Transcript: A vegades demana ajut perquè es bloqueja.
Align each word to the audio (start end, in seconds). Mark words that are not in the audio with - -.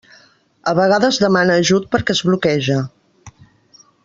A 0.71 0.73
vegades 0.79 1.19
demana 1.25 1.59
ajut 1.65 1.87
perquè 1.97 2.17
es 2.19 2.25
bloqueja. 2.31 2.83